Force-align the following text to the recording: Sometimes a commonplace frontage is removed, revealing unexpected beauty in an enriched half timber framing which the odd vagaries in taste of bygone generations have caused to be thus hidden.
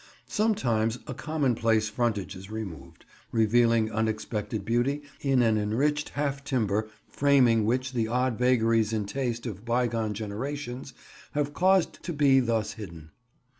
Sometimes 0.25 0.97
a 1.05 1.13
commonplace 1.13 1.87
frontage 1.87 2.35
is 2.35 2.49
removed, 2.49 3.05
revealing 3.31 3.91
unexpected 3.91 4.65
beauty 4.65 5.03
in 5.21 5.43
an 5.43 5.59
enriched 5.59 6.09
half 6.09 6.43
timber 6.43 6.89
framing 7.07 7.65
which 7.65 7.93
the 7.93 8.07
odd 8.07 8.35
vagaries 8.39 8.93
in 8.93 9.05
taste 9.05 9.45
of 9.45 9.63
bygone 9.63 10.15
generations 10.15 10.95
have 11.33 11.53
caused 11.53 12.01
to 12.01 12.13
be 12.13 12.39
thus 12.39 12.71
hidden. 12.73 13.11